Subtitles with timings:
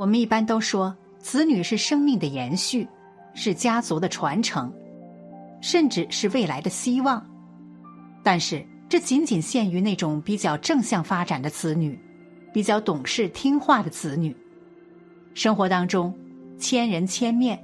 [0.00, 2.88] 我们一般都说，子女是生命的延续，
[3.34, 4.72] 是家族的传承，
[5.60, 7.22] 甚至是未来的希望。
[8.22, 12.00] 但是，这仅仅限于那种比较正向发展的子女，
[12.50, 14.34] 比较懂事听话的子女。
[15.34, 16.16] 生活当中，
[16.56, 17.62] 千人千面，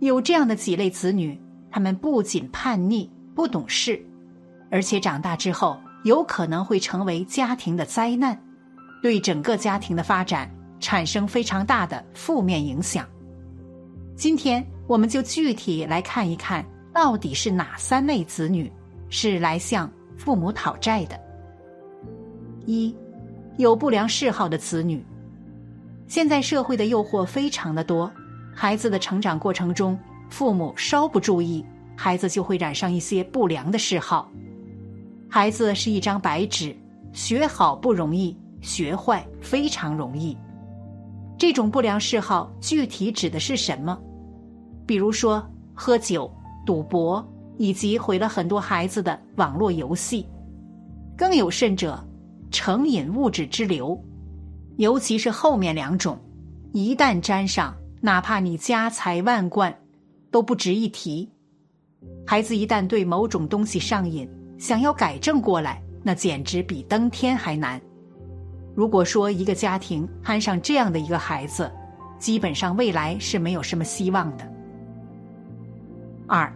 [0.00, 3.98] 有这样的几类子女，他们不仅叛逆、不懂事，
[4.70, 8.38] 而且长大之后有可能会成为家庭的灾难，
[9.00, 10.50] 对整个家庭的发展
[10.82, 13.06] 产生非常大的负面影响。
[14.16, 18.70] 今天，我们就具体来看一看，到底是哪三类子女
[19.08, 21.18] 是来向父母讨债的。
[22.66, 22.94] 一，
[23.56, 25.02] 有不良嗜好的子女。
[26.08, 28.10] 现在社会的诱惑非常的多，
[28.54, 31.64] 孩子的成长过程中，父母稍不注意，
[31.96, 34.30] 孩子就会染上一些不良的嗜好。
[35.30, 36.76] 孩子是一张白纸，
[37.12, 40.36] 学好不容易，学坏非常容易。
[41.42, 44.00] 这种不良嗜好具体指的是什么？
[44.86, 46.32] 比如说喝酒、
[46.64, 50.24] 赌博，以及毁了很多孩子的网络游戏。
[51.18, 51.98] 更有甚者，
[52.52, 54.00] 成瘾物质之流。
[54.76, 56.16] 尤其是后面两种，
[56.72, 59.76] 一旦沾上，哪怕你家财万贯，
[60.30, 61.28] 都不值一提。
[62.24, 67.82] 孩子一旦对某种东西上瘾，想要改正过来，那简直比登天还难。
[68.74, 71.70] 如果说一个家庭摊上这样的一个孩子，
[72.18, 74.50] 基本上未来是没有什么希望的。
[76.26, 76.50] 二，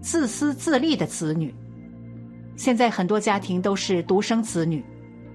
[0.00, 1.54] 自私自利的子女，
[2.56, 4.84] 现在很多家庭都是独生子女。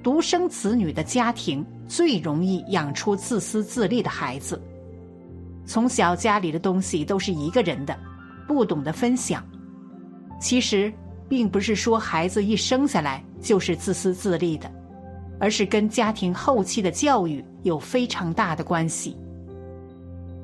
[0.04, 4.60] 独生子女的家庭最容易养出自私自利的孩子。
[5.64, 7.96] 从小家里的东西都是一个人的，
[8.48, 9.44] 不懂得分享。
[10.40, 10.92] 其实
[11.30, 14.72] 并不是说孩子一生下来就是自私自利的，
[15.42, 19.18] 而是跟家庭后期的教育有非常大的关系。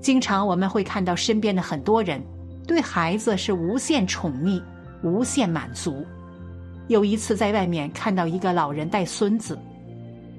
[0.02, 2.20] 经常我们会看到身边的很多人
[2.66, 4.60] 对孩子是无限宠溺、
[5.04, 6.04] 无限满足。
[6.88, 9.56] 有一次在外面看到一个老人带孙子，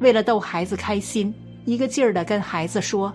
[0.00, 1.32] 为了逗孩子开心，
[1.64, 3.14] 一个劲儿的跟孩子说：“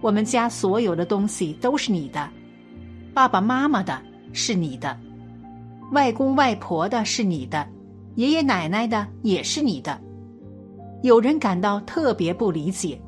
[0.00, 2.30] 我们家所有的东西都是你的，
[3.12, 4.00] 爸爸妈妈的
[4.32, 4.98] 是你的，
[5.92, 7.66] 外公外婆的是你的，
[8.14, 10.00] 爷爷奶奶的也是你的。”
[11.02, 13.00] 有人感到特别不理解，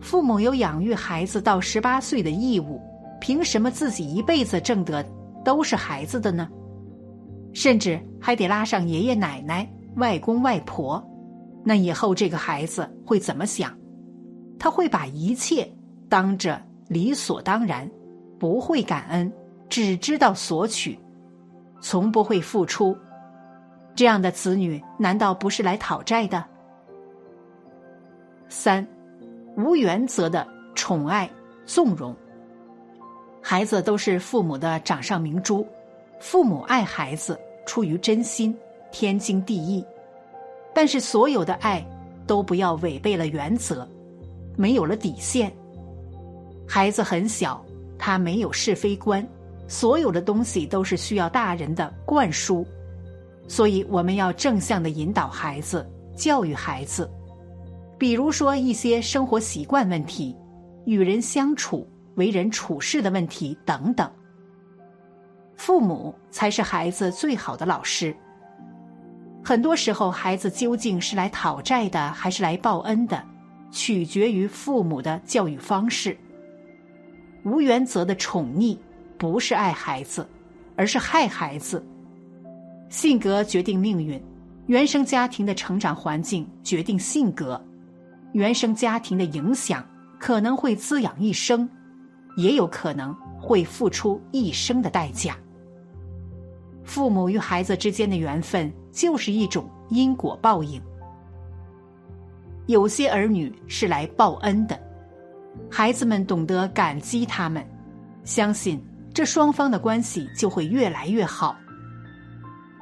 [0.00, 2.80] 父母有养育孩子到十八岁的义务，
[3.20, 5.04] 凭什么自己一辈子挣得
[5.44, 6.48] 都是孩子的呢？
[7.52, 11.02] 甚至还得拉上爷爷奶奶、外公外婆，
[11.62, 13.72] 那以后这个孩子会怎么想？
[14.58, 15.70] 他会把一切
[16.08, 17.88] 当着理所当然，
[18.38, 19.32] 不会感恩，
[19.68, 20.98] 只知道索取，
[21.80, 22.96] 从不会付出。
[23.94, 26.44] 这样的子女难道不是来讨债的？
[28.54, 28.86] 三，
[29.56, 31.28] 无原则的宠爱
[31.66, 32.14] 纵容，
[33.42, 35.66] 孩子都是父母的掌上明珠。
[36.20, 38.56] 父母爱孩子出于真心，
[38.92, 39.84] 天经地义。
[40.72, 41.84] 但是所有的爱
[42.28, 43.86] 都不要违背了原则，
[44.56, 45.52] 没有了底线。
[46.66, 47.62] 孩子很小，
[47.98, 49.26] 他没有是非观，
[49.66, 52.64] 所有的东西都是需要大人的灌输。
[53.48, 55.84] 所以我们要正向的引导孩子，
[56.16, 57.10] 教育孩子。
[58.04, 60.36] 比如说一些生活习惯问题、
[60.84, 64.06] 与人相处、为人处事的问题等等。
[65.56, 68.14] 父母才是孩子最好的老师。
[69.42, 73.24] 很多时候，孩子究竟是来讨债的，还是来报恩的，
[73.70, 76.14] 取决于父母的教育方式。
[77.42, 78.76] 无原则的宠溺，
[79.16, 80.28] 不是爱孩子，
[80.76, 81.82] 而是害孩子。
[82.90, 84.22] 性格决定命运，
[84.66, 87.58] 原生家庭的成长环境决定性格，
[88.34, 89.84] 原生家庭的影响
[90.18, 91.68] 可能会滋养一生，
[92.36, 95.36] 也有可能会付出一生的代价。
[96.82, 100.82] 父母与孩子之间的缘分就是一种因果报应。
[102.66, 104.76] 有些儿女是来报恩的，
[105.70, 107.64] 孩子们懂得感激他们，
[108.24, 108.84] 相信
[109.14, 111.56] 这双方的关系就会越来越好。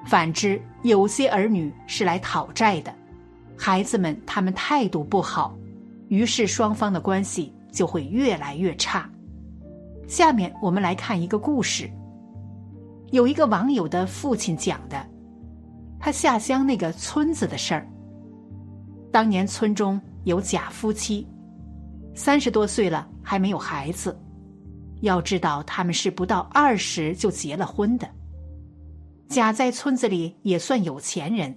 [0.06, 2.94] 反之，有些儿女是来讨债的，
[3.64, 5.56] 孩子们他们态度不好，
[6.08, 9.08] 于是双方的关系就会越来越差。
[10.08, 11.88] 下面我们来看一个故事。
[13.12, 15.06] 有一个网友的父亲讲的，
[16.00, 17.86] 他下乡那个村子的事儿。
[19.12, 21.24] 当年村中有假夫妻，
[22.16, 24.18] 三十多岁了还没有孩子。
[25.02, 28.08] 要知道他们是不到二十就结了婚的。
[29.28, 31.56] 甲在村子里也算有钱人，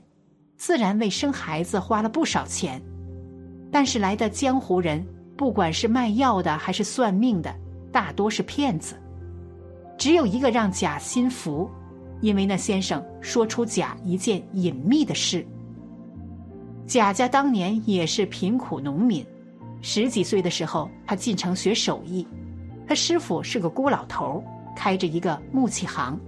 [0.58, 2.82] 自然为生孩子花了不少钱。
[3.72, 5.06] 但是来的江湖人
[5.36, 7.54] 不管是卖药的还是算命的，
[7.92, 8.96] 大多是骗子。
[9.98, 11.70] 只有一个让贾心服，
[12.22, 15.46] 因为那先生说出贾一件隐秘的事。
[16.88, 19.26] 贾家当年也是贫苦农民，
[19.82, 22.28] 十几岁的时候，他进城学手艺，
[22.88, 24.44] 他师傅是个孤老头，
[24.76, 26.20] 开着一个木器行，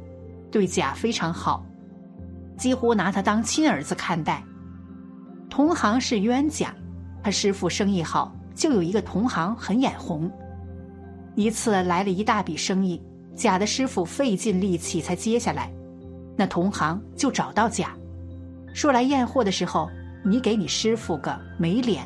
[0.50, 1.64] 对贾非常好，
[2.58, 4.44] 几乎拿他当亲儿子看待。
[5.50, 6.74] 同行是冤家，
[7.24, 10.30] 他师傅生意好，就有一个同行很眼红。
[11.36, 13.02] 一次来了一大笔生意，
[13.36, 15.72] 贾的师傅费尽力气才接下来，
[16.36, 17.96] 那同行就找到贾，
[18.74, 19.90] 说来验货的时候，
[20.26, 22.04] 你给你师傅个没脸，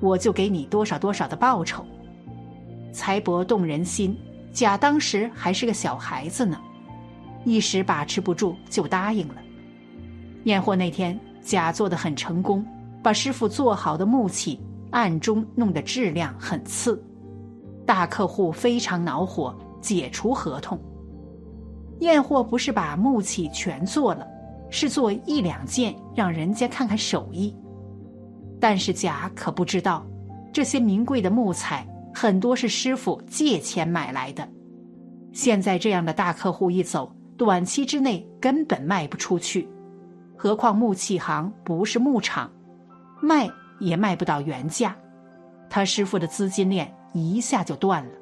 [0.00, 1.84] 我就给你多少多少的报酬。
[2.92, 4.16] 财帛动人心，
[4.52, 6.56] 贾当时还是个小孩子呢，
[7.44, 9.34] 一时把持不住就答应了。
[10.44, 11.18] 验货那天。
[11.40, 12.62] 贾做的很成功，
[13.02, 17.02] 把师傅做好的木器暗中弄得质量很次，
[17.86, 20.78] 大客户非常恼火，解除合同。
[22.00, 24.26] 验货不是把木器全做了，
[24.68, 27.56] 是做一两件让人家看看手艺。
[28.60, 30.06] 但是贾可不知道，
[30.52, 34.46] 这些名贵的木材很多是师傅借钱买来的，
[35.32, 39.66] 现在这样的大客户一走，短期之内根本卖不出去。
[40.40, 42.48] 何况木器行不是牧场，
[43.20, 43.50] 卖
[43.80, 44.94] 也卖不到原价，
[45.68, 48.12] 他师傅的资金链一下就断了。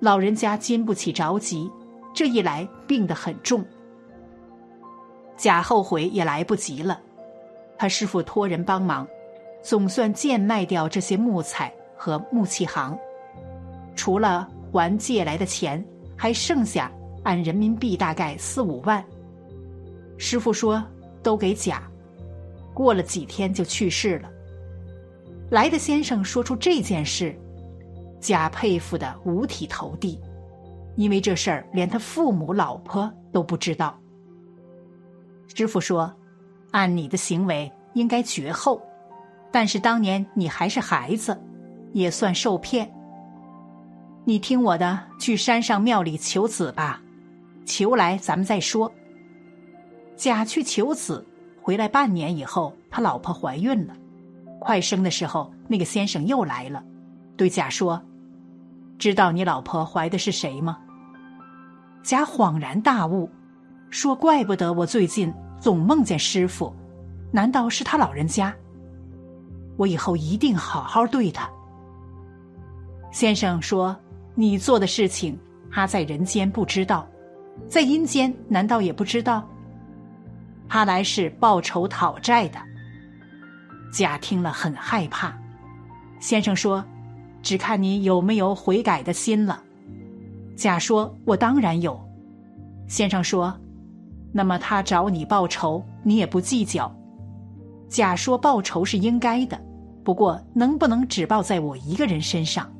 [0.00, 1.70] 老人家经不起着急，
[2.12, 3.64] 这一来病得很重。
[5.36, 7.00] 贾后悔也来不及了，
[7.78, 9.06] 他师傅托人帮忙，
[9.62, 12.98] 总算贱卖掉这些木材和木器行，
[13.94, 15.86] 除了还借来的钱，
[16.16, 16.90] 还剩下
[17.22, 19.04] 按人民币大概四五万。
[20.18, 20.82] 师傅说。
[21.26, 21.82] 都给贾，
[22.72, 24.30] 过了几天就去世了。
[25.50, 27.36] 来的先生说出这件事，
[28.20, 30.20] 贾佩服的五体投地，
[30.94, 33.98] 因为这事儿连他父母、老婆都不知道。
[35.52, 36.14] 师傅说
[36.70, 38.80] ：“按你的行为应该绝后，
[39.50, 41.36] 但是当年你还是孩子，
[41.92, 42.88] 也算受骗。
[44.24, 47.02] 你听我的，去山上庙里求子吧，
[47.64, 48.88] 求来咱们再说。”
[50.16, 51.24] 贾去求子，
[51.60, 53.94] 回来半年以后，他老婆怀孕了，
[54.58, 56.82] 快生的时候，那个先生又来了，
[57.36, 58.02] 对贾说
[58.98, 60.78] ：“知道你老婆怀的是谁吗？”
[62.02, 63.28] 贾恍然大悟，
[63.90, 66.74] 说：“怪不得我最近总梦见师傅，
[67.30, 68.54] 难道是他老人家？
[69.76, 71.46] 我以后一定好好对他。”
[73.12, 73.94] 先生说
[74.34, 75.38] ：“你做的事情，
[75.70, 77.06] 他在人间不知道，
[77.68, 79.46] 在阴间难道也不知道？”
[80.68, 82.58] 他来是报仇讨债的。
[83.92, 85.34] 甲听了很害怕。
[86.20, 86.84] 先生说
[87.42, 89.62] ：“只看你有没有悔改的心了。”
[90.56, 91.98] 甲说：“我当然有。”
[92.88, 93.58] 先生说
[94.32, 96.94] ：“那么他找你报仇，你也不计较。”
[97.88, 99.58] 甲说：“报仇是应该的，
[100.04, 102.70] 不过能不能只报在我一个人身上？”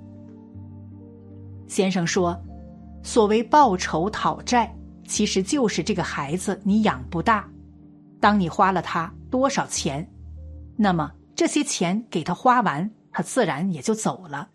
[1.67, 2.39] 先生说
[3.03, 4.75] ：“所谓报仇讨债，
[5.07, 7.49] 其实就是这个孩子你养不大。”
[8.21, 10.07] 当你花了他多少钱，
[10.77, 14.49] 那么这些钱给他花完，他自然也就走了。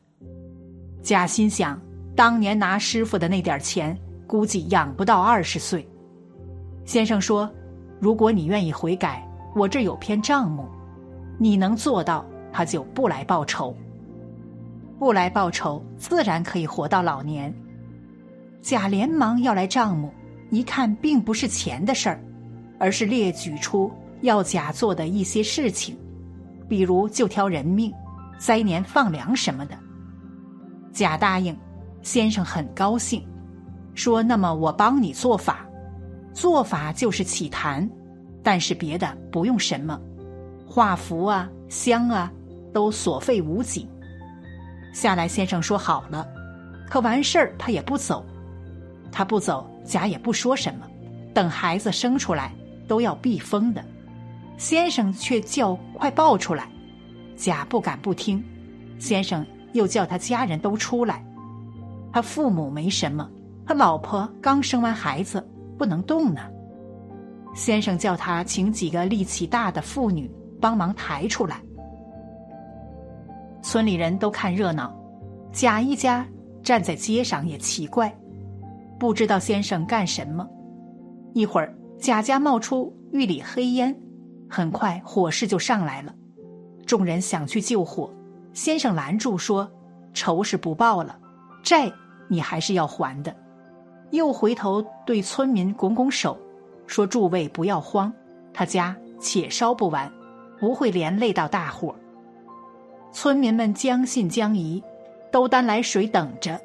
[1.01, 1.80] 贾心想，
[2.15, 5.88] 当年拿师傅的那点钱，估计养不到二十岁。
[6.86, 7.50] 先生说
[8.00, 10.68] ：“如果你愿意悔改，我这有篇账目，
[11.38, 13.75] 你能做到，他就不来报仇。
[15.00, 17.53] 不来报仇，自然可以活到老年。”
[18.62, 20.13] 贾连忙要来账目，
[20.51, 22.24] 一看，并不是钱的事儿。
[22.82, 25.96] 而是列举出要贾做的一些事情，
[26.68, 27.94] 比如就挑人命、
[28.40, 29.78] 灾年放粮什么的。
[30.92, 31.56] 贾答应，
[32.02, 33.24] 先生很高兴，
[33.94, 35.64] 说：“那么我帮你做法，
[36.34, 37.88] 做法就是起坛，
[38.42, 40.02] 但是别的不用什么，
[40.66, 42.34] 画符啊、香啊，
[42.74, 43.88] 都所费无几。”
[44.92, 46.28] 下来，先生说好了，
[46.90, 48.26] 可完事儿他也不走，
[49.12, 50.88] 他不走，贾也不说什么，
[51.32, 52.52] 等孩子生出来。
[52.92, 53.82] 都要避风的，
[54.58, 56.68] 先生却叫快抱出来，
[57.38, 58.44] 贾不敢不听。
[59.00, 61.24] 先生又叫他家人都出来，
[62.12, 63.32] 他父母没什么，
[63.66, 65.42] 他老婆刚生完孩子
[65.78, 66.42] 不能动呢。
[67.56, 70.30] 先生叫他请几个力气大的妇女
[70.60, 71.62] 帮忙抬出来。
[73.62, 74.94] 村里人都看热闹，
[75.54, 76.28] 贾一家
[76.62, 78.14] 站在街上也奇怪，
[79.00, 80.46] 不知道先生干什么。
[81.34, 81.74] 一会儿。
[82.00, 83.96] 贾家冒出狱里黑烟，
[84.50, 86.14] 很快火势就上来了。
[86.86, 88.14] 众人想去救火，
[88.54, 89.72] 先生拦住说
[90.14, 91.18] ：“仇是不报了，
[91.64, 91.92] 债
[92.28, 93.36] 你还是要还的。”
[94.12, 96.38] 又回头对村民拱拱手，
[96.86, 98.12] 说：“诸位不要慌，
[98.54, 100.12] 他家且烧不完，
[100.60, 101.96] 不会连累到大伙。”
[103.14, 104.84] 村民们将信将疑，
[105.32, 106.60] 都担来水等着，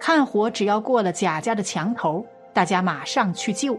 [0.00, 3.78] 看火只要过了贾家的墙头，大家马上去救。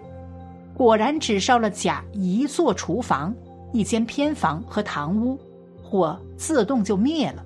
[0.75, 3.33] 果然只烧了贾一座厨房、
[3.71, 5.39] 一间偏房和堂屋，
[5.83, 7.43] 火自动就灭了。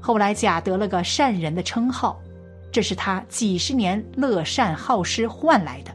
[0.00, 2.20] 后来贾得了个善人的称号，
[2.70, 5.92] 这是他几十年乐善好施换来的。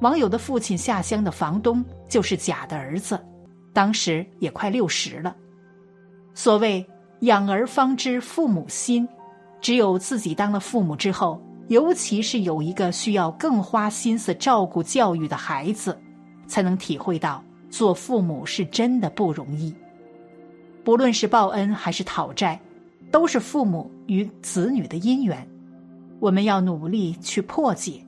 [0.00, 3.18] 网友的父亲下乡的房东就是贾的儿子，
[3.72, 5.34] 当时也快六十了。
[6.34, 6.84] 所谓
[7.20, 9.08] 养儿方知父母心，
[9.60, 15.98] 只有自己当了父母之后，尤其是有一个需要更花心思照顾教育的孩子，
[16.46, 19.74] 才能体会到做父母是真的不容易。
[20.84, 22.60] 不论是报恩还是讨债，
[23.10, 25.48] 都是父母与子女的姻缘，
[26.20, 28.03] 我们要努力去破解，